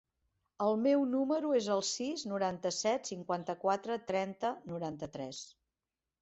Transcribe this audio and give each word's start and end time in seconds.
El 0.67 0.77
meu 0.85 1.03
número 1.09 1.51
es 1.57 1.67
el 1.73 1.83
sis, 1.89 2.23
noranta-set, 2.31 3.05
cinquanta-quatre, 3.11 3.99
trenta, 4.13 4.53
noranta-tres. 4.73 5.45